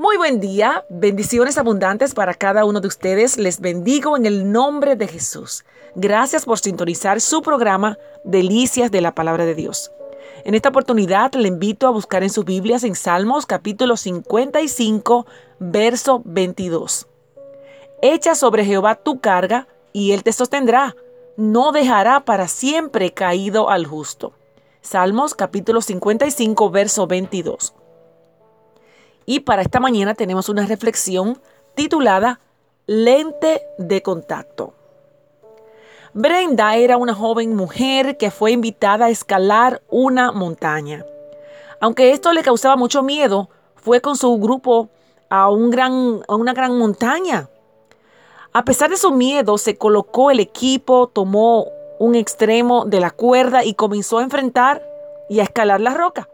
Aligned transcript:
Muy 0.00 0.16
buen 0.16 0.40
día, 0.40 0.86
bendiciones 0.88 1.58
abundantes 1.58 2.14
para 2.14 2.32
cada 2.32 2.64
uno 2.64 2.80
de 2.80 2.88
ustedes. 2.88 3.36
Les 3.36 3.60
bendigo 3.60 4.16
en 4.16 4.24
el 4.24 4.50
nombre 4.50 4.96
de 4.96 5.06
Jesús. 5.06 5.62
Gracias 5.94 6.46
por 6.46 6.58
sintonizar 6.58 7.20
su 7.20 7.42
programa 7.42 7.98
Delicias 8.24 8.90
de 8.90 9.02
la 9.02 9.14
Palabra 9.14 9.44
de 9.44 9.54
Dios. 9.54 9.92
En 10.46 10.54
esta 10.54 10.70
oportunidad 10.70 11.34
le 11.34 11.48
invito 11.48 11.86
a 11.86 11.90
buscar 11.90 12.22
en 12.22 12.30
sus 12.30 12.46
Biblias 12.46 12.82
en 12.82 12.94
Salmos 12.94 13.44
capítulo 13.44 13.98
55, 13.98 15.26
verso 15.58 16.22
22. 16.24 17.06
Echa 18.00 18.34
sobre 18.34 18.64
Jehová 18.64 18.94
tu 18.94 19.20
carga 19.20 19.68
y 19.92 20.12
él 20.12 20.22
te 20.22 20.32
sostendrá. 20.32 20.96
No 21.36 21.72
dejará 21.72 22.24
para 22.24 22.48
siempre 22.48 23.12
caído 23.12 23.68
al 23.68 23.86
justo. 23.86 24.32
Salmos 24.80 25.34
capítulo 25.34 25.82
55, 25.82 26.70
verso 26.70 27.06
22. 27.06 27.74
Y 29.30 29.38
para 29.38 29.62
esta 29.62 29.78
mañana 29.78 30.14
tenemos 30.14 30.48
una 30.48 30.66
reflexión 30.66 31.40
titulada 31.76 32.40
Lente 32.88 33.62
de 33.78 34.02
contacto. 34.02 34.74
Brenda 36.12 36.74
era 36.74 36.96
una 36.96 37.14
joven 37.14 37.54
mujer 37.54 38.16
que 38.16 38.32
fue 38.32 38.50
invitada 38.50 39.06
a 39.06 39.10
escalar 39.10 39.82
una 39.88 40.32
montaña. 40.32 41.06
Aunque 41.80 42.10
esto 42.10 42.32
le 42.32 42.42
causaba 42.42 42.74
mucho 42.74 43.04
miedo, 43.04 43.50
fue 43.76 44.00
con 44.00 44.16
su 44.16 44.36
grupo 44.38 44.88
a, 45.28 45.48
un 45.48 45.70
gran, 45.70 46.22
a 46.26 46.34
una 46.34 46.52
gran 46.52 46.76
montaña. 46.76 47.48
A 48.52 48.64
pesar 48.64 48.90
de 48.90 48.96
su 48.96 49.12
miedo, 49.12 49.58
se 49.58 49.78
colocó 49.78 50.32
el 50.32 50.40
equipo, 50.40 51.06
tomó 51.06 51.68
un 52.00 52.16
extremo 52.16 52.84
de 52.84 52.98
la 52.98 53.12
cuerda 53.12 53.64
y 53.64 53.74
comenzó 53.74 54.18
a 54.18 54.24
enfrentar 54.24 54.82
y 55.28 55.38
a 55.38 55.44
escalar 55.44 55.80
la 55.80 55.94
roca. 55.94 56.28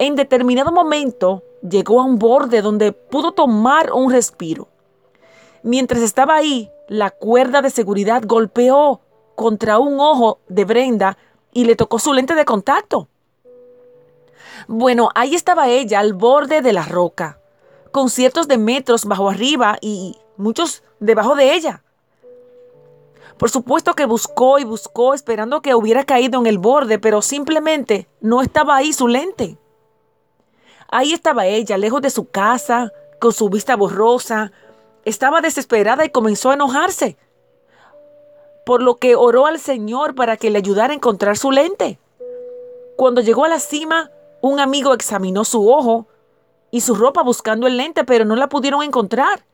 En 0.00 0.16
determinado 0.16 0.72
momento 0.72 1.44
llegó 1.68 2.00
a 2.00 2.04
un 2.04 2.18
borde 2.18 2.62
donde 2.62 2.92
pudo 2.92 3.32
tomar 3.32 3.92
un 3.92 4.10
respiro. 4.10 4.68
Mientras 5.62 6.02
estaba 6.02 6.36
ahí, 6.36 6.70
la 6.88 7.10
cuerda 7.10 7.62
de 7.62 7.70
seguridad 7.70 8.22
golpeó 8.26 9.00
contra 9.34 9.78
un 9.78 10.00
ojo 10.00 10.40
de 10.48 10.64
Brenda 10.64 11.16
y 11.52 11.64
le 11.64 11.76
tocó 11.76 11.98
su 11.98 12.12
lente 12.12 12.34
de 12.34 12.44
contacto. 12.44 13.08
Bueno, 14.68 15.10
ahí 15.14 15.34
estaba 15.34 15.68
ella 15.68 16.00
al 16.00 16.14
borde 16.14 16.62
de 16.62 16.72
la 16.72 16.84
roca, 16.84 17.38
con 17.90 18.10
ciertos 18.10 18.48
de 18.48 18.58
metros 18.58 19.04
bajo 19.04 19.28
arriba 19.28 19.78
y 19.80 20.16
muchos 20.36 20.82
debajo 21.00 21.34
de 21.34 21.54
ella. 21.54 21.82
Por 23.38 23.50
supuesto 23.50 23.94
que 23.94 24.06
buscó 24.06 24.58
y 24.58 24.64
buscó 24.64 25.14
esperando 25.14 25.62
que 25.62 25.74
hubiera 25.74 26.04
caído 26.04 26.38
en 26.40 26.46
el 26.46 26.58
borde, 26.58 26.98
pero 26.98 27.22
simplemente 27.22 28.08
no 28.20 28.40
estaba 28.40 28.76
ahí 28.76 28.92
su 28.92 29.08
lente. 29.08 29.58
Ahí 30.94 31.14
estaba 31.14 31.46
ella, 31.46 31.78
lejos 31.78 32.02
de 32.02 32.10
su 32.10 32.28
casa, 32.28 32.92
con 33.18 33.32
su 33.32 33.48
vista 33.48 33.76
borrosa, 33.76 34.52
estaba 35.06 35.40
desesperada 35.40 36.04
y 36.04 36.10
comenzó 36.10 36.50
a 36.50 36.54
enojarse, 36.54 37.16
por 38.66 38.82
lo 38.82 38.98
que 38.98 39.16
oró 39.16 39.46
al 39.46 39.58
Señor 39.58 40.14
para 40.14 40.36
que 40.36 40.50
le 40.50 40.58
ayudara 40.58 40.92
a 40.92 40.96
encontrar 40.96 41.38
su 41.38 41.50
lente. 41.50 41.98
Cuando 42.96 43.22
llegó 43.22 43.46
a 43.46 43.48
la 43.48 43.58
cima, 43.58 44.10
un 44.42 44.60
amigo 44.60 44.92
examinó 44.92 45.46
su 45.46 45.66
ojo 45.72 46.08
y 46.70 46.82
su 46.82 46.94
ropa 46.94 47.22
buscando 47.22 47.66
el 47.66 47.78
lente, 47.78 48.04
pero 48.04 48.26
no 48.26 48.36
la 48.36 48.50
pudieron 48.50 48.82
encontrar. 48.82 49.46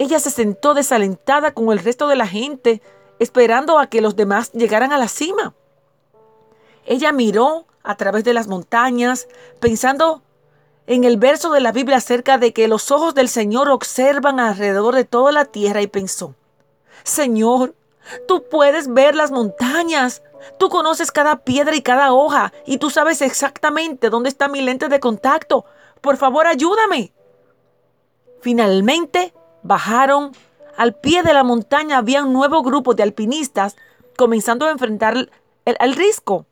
Ella 0.00 0.18
se 0.18 0.30
sentó 0.30 0.74
desalentada 0.74 1.54
con 1.54 1.70
el 1.70 1.78
resto 1.78 2.08
de 2.08 2.16
la 2.16 2.26
gente, 2.26 2.82
esperando 3.20 3.78
a 3.78 3.86
que 3.86 4.00
los 4.00 4.16
demás 4.16 4.50
llegaran 4.50 4.90
a 4.92 4.98
la 4.98 5.06
cima. 5.06 5.54
Ella 6.86 7.12
miró 7.12 7.66
a 7.84 7.96
través 7.96 8.24
de 8.24 8.34
las 8.34 8.48
montañas, 8.48 9.28
pensando 9.60 10.22
en 10.86 11.04
el 11.04 11.16
verso 11.16 11.52
de 11.52 11.60
la 11.60 11.72
Biblia 11.72 11.98
acerca 11.98 12.38
de 12.38 12.52
que 12.52 12.68
los 12.68 12.90
ojos 12.90 13.14
del 13.14 13.28
Señor 13.28 13.68
observan 13.68 14.40
alrededor 14.40 14.94
de 14.94 15.04
toda 15.04 15.32
la 15.32 15.44
tierra 15.44 15.82
y 15.82 15.86
pensó, 15.86 16.34
Señor, 17.04 17.74
tú 18.26 18.44
puedes 18.50 18.92
ver 18.92 19.14
las 19.14 19.30
montañas, 19.30 20.22
tú 20.58 20.68
conoces 20.68 21.12
cada 21.12 21.36
piedra 21.44 21.76
y 21.76 21.82
cada 21.82 22.12
hoja 22.12 22.52
y 22.66 22.78
tú 22.78 22.90
sabes 22.90 23.22
exactamente 23.22 24.10
dónde 24.10 24.28
está 24.28 24.48
mi 24.48 24.60
lente 24.60 24.88
de 24.88 25.00
contacto. 25.00 25.64
Por 26.00 26.16
favor, 26.16 26.46
ayúdame. 26.46 27.12
Finalmente 28.40 29.32
bajaron. 29.62 30.32
Al 30.76 30.94
pie 30.94 31.22
de 31.22 31.34
la 31.34 31.44
montaña 31.44 31.98
había 31.98 32.24
un 32.24 32.32
nuevo 32.32 32.62
grupo 32.62 32.94
de 32.94 33.02
alpinistas 33.02 33.76
comenzando 34.16 34.66
a 34.66 34.70
enfrentar 34.70 35.28
el, 35.64 35.94
risco. 35.94 36.46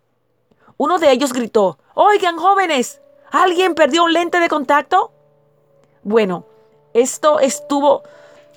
Uno 0.77 0.99
de 0.99 1.11
ellos 1.11 1.33
gritó, 1.33 1.79
Oigan 1.95 2.37
jóvenes, 2.37 3.01
¿Alguien 3.31 3.75
perdió 3.75 4.05
un 4.05 4.13
lente 4.13 4.41
de 4.41 4.49
contacto? 4.49 5.13
Bueno, 6.03 6.45
esto 6.95 7.39
estuvo, 7.41 8.03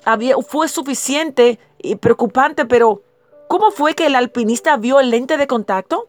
había, 0.04 0.36
fue 0.38 0.68
suficiente 0.68 1.58
y 1.78 1.96
preocupante, 1.96 2.64
pero 2.64 3.02
¿cómo 3.48 3.70
fue 3.70 3.94
que 3.94 4.06
el 4.06 4.16
alpinista 4.16 4.76
vio 4.76 4.98
el 4.98 5.10
lente 5.10 5.36
de 5.36 5.46
contacto? 5.46 6.08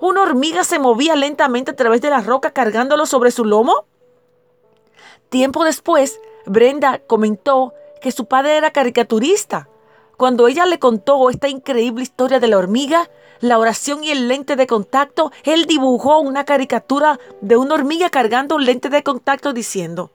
¿Una 0.00 0.22
hormiga 0.22 0.64
se 0.64 0.80
movía 0.80 1.14
lentamente 1.14 1.70
a 1.70 1.76
través 1.76 2.00
de 2.00 2.10
la 2.10 2.20
roca 2.22 2.50
cargándolo 2.50 3.06
sobre 3.06 3.30
su 3.30 3.44
lomo? 3.44 3.84
Tiempo 5.28 5.64
después, 5.64 6.20
Brenda 6.44 6.98
comentó 7.06 7.72
que 8.00 8.10
su 8.10 8.26
padre 8.26 8.56
era 8.56 8.72
caricaturista. 8.72 9.68
Cuando 10.16 10.48
ella 10.48 10.66
le 10.66 10.80
contó 10.80 11.30
esta 11.30 11.48
increíble 11.48 12.02
historia 12.02 12.40
de 12.40 12.48
la 12.48 12.58
hormiga, 12.58 13.08
la 13.42 13.58
oración 13.58 14.04
y 14.04 14.10
el 14.10 14.28
lente 14.28 14.54
de 14.54 14.68
contacto, 14.68 15.32
él 15.42 15.66
dibujó 15.66 16.20
una 16.20 16.44
caricatura 16.44 17.18
de 17.40 17.56
una 17.56 17.74
hormiga 17.74 18.08
cargando 18.08 18.54
un 18.54 18.64
lente 18.64 18.88
de 18.88 19.02
contacto 19.02 19.52
diciendo, 19.52 20.12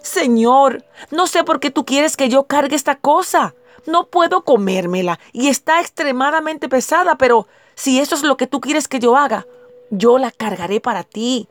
Señor, 0.00 0.82
no 1.10 1.26
sé 1.26 1.44
por 1.44 1.60
qué 1.60 1.70
tú 1.70 1.84
quieres 1.84 2.16
que 2.16 2.30
yo 2.30 2.44
cargue 2.44 2.74
esta 2.74 2.96
cosa. 2.96 3.54
No 3.86 4.06
puedo 4.06 4.44
comérmela 4.44 5.20
y 5.32 5.48
está 5.48 5.80
extremadamente 5.80 6.68
pesada, 6.68 7.16
pero 7.16 7.46
si 7.74 8.00
eso 8.00 8.14
es 8.14 8.22
lo 8.22 8.38
que 8.38 8.46
tú 8.46 8.60
quieres 8.60 8.88
que 8.88 9.00
yo 9.00 9.16
haga, 9.16 9.46
yo 9.90 10.16
la 10.16 10.30
cargaré 10.30 10.80
para 10.80 11.04
ti. 11.04 11.48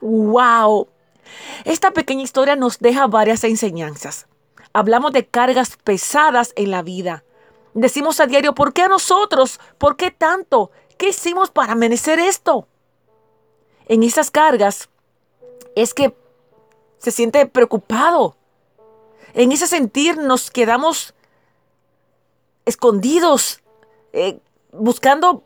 ¡Wow! 0.00 0.88
Esta 1.64 1.90
pequeña 1.90 2.22
historia 2.22 2.56
nos 2.56 2.78
deja 2.78 3.06
varias 3.08 3.44
enseñanzas. 3.44 4.26
Hablamos 4.72 5.12
de 5.12 5.26
cargas 5.26 5.76
pesadas 5.84 6.54
en 6.56 6.70
la 6.70 6.80
vida. 6.80 7.24
Decimos 7.76 8.20
a 8.20 8.26
diario, 8.26 8.54
¿por 8.54 8.72
qué 8.72 8.80
a 8.80 8.88
nosotros? 8.88 9.60
¿Por 9.76 9.98
qué 9.98 10.10
tanto? 10.10 10.70
¿Qué 10.96 11.10
hicimos 11.10 11.50
para 11.50 11.74
merecer 11.74 12.18
esto? 12.18 12.66
En 13.86 14.02
esas 14.02 14.30
cargas 14.30 14.88
es 15.74 15.92
que 15.92 16.16
se 16.96 17.10
siente 17.10 17.44
preocupado. 17.44 18.34
En 19.34 19.52
ese 19.52 19.66
sentir 19.66 20.16
nos 20.16 20.50
quedamos 20.50 21.12
escondidos, 22.64 23.60
eh, 24.14 24.40
buscando 24.72 25.44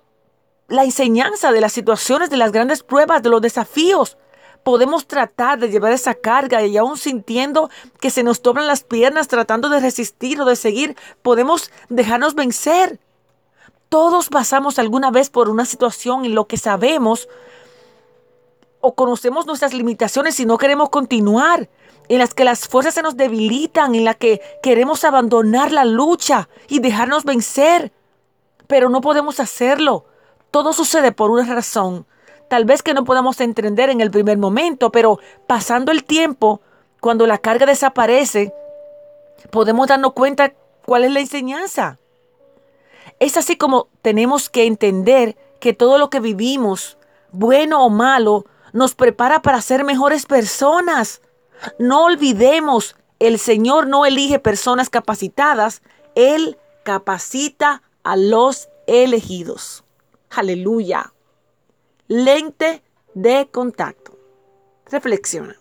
la 0.69 0.85
enseñanza 0.85 1.51
de 1.51 1.61
las 1.61 1.73
situaciones, 1.73 2.31
de 2.31 2.37
las 2.37 2.53
grandes 2.53 2.85
pruebas, 2.85 3.25
de 3.25 3.31
los 3.31 3.43
desafíos 3.43 4.17
podemos 4.63 5.07
tratar 5.07 5.59
de 5.59 5.71
llevar 5.71 5.93
esa 5.93 6.15
carga 6.15 6.65
y 6.65 6.77
aún 6.77 6.97
sintiendo 6.97 7.71
que 8.01 8.11
se 8.11 8.23
nos 8.23 8.43
doblan 8.43 8.67
las 8.67 8.83
piernas 8.83 9.29
tratando 9.29 9.69
de 9.69 9.81
resistir 9.81 10.41
o 10.41 10.45
de 10.45 10.57
seguir, 10.57 10.97
podemos 11.23 11.71
dejarnos 11.89 12.35
vencer. 12.35 12.99
Todos 13.89 14.29
pasamos 14.29 14.79
alguna 14.79 15.11
vez 15.11 15.31
por 15.31 15.49
una 15.49 15.65
situación 15.65 16.25
en 16.25 16.35
lo 16.35 16.47
que 16.47 16.57
sabemos 16.57 17.29
o 18.81 18.95
conocemos 18.95 19.47
nuestras 19.47 19.75
limitaciones 19.75 20.39
y 20.41 20.47
no 20.47 20.59
queremos 20.59 20.91
continuar, 20.91 21.69
en 22.09 22.19
las 22.19 22.35
que 22.35 22.45
las 22.45 22.67
fuerzas 22.67 22.95
se 22.95 23.03
nos 23.03 23.17
debilitan, 23.17 23.95
en 23.95 24.05
las 24.05 24.17
que 24.17 24.41
queremos 24.63 25.05
abandonar 25.05 25.71
la 25.71 25.85
lucha 25.85 26.49
y 26.69 26.81
dejarnos 26.81 27.25
vencer, 27.25 27.93
pero 28.67 28.89
no 28.89 29.01
podemos 29.01 29.39
hacerlo. 29.39 30.07
Todo 30.51 30.73
sucede 30.73 31.13
por 31.13 31.31
una 31.31 31.45
razón 31.55 32.07
tal 32.51 32.65
vez 32.65 32.83
que 32.83 32.95
no 32.95 33.05
podamos 33.05 33.41
entender 33.41 33.91
en 33.91 34.01
el 34.01 34.11
primer 34.11 34.37
momento, 34.37 34.91
pero 34.91 35.21
pasando 35.47 35.93
el 35.93 36.03
tiempo, 36.03 36.61
cuando 37.01 37.29
la 37.29 37.39
carga 37.39 37.65
desaparece, 37.65 38.53
podemos 39.53 39.87
darnos 39.87 40.15
cuenta 40.15 40.53
cuál 40.85 41.05
es 41.05 41.13
la 41.13 41.21
enseñanza. 41.21 42.01
Es 43.21 43.37
así 43.37 43.57
como 43.57 43.87
tenemos 44.03 44.51
que 44.51 44.67
entender 44.67 45.37
que 45.61 45.75
todo 45.75 45.97
lo 45.97 46.11
que 46.11 46.19
vivimos, 46.19 46.99
bueno 47.31 47.87
o 47.87 47.89
malo, 47.89 48.47
nos 48.73 48.97
prepara 48.97 49.43
para 49.43 49.63
ser 49.63 49.85
mejores 49.85 50.27
personas. 50.27 51.23
No 51.79 52.07
olvidemos, 52.07 52.97
el 53.21 53.39
Señor 53.39 53.87
no 53.87 54.05
elige 54.07 54.41
personas 54.41 54.91
capacitadas, 54.91 55.83
Él 56.17 56.59
capacita 56.83 57.85
a 58.03 58.17
los 58.17 58.69
elegidos. 58.89 59.85
Aleluya 60.31 61.13
lente 62.11 62.83
de 63.15 63.49
contacto. 63.53 64.19
Reflexiona. 64.87 65.57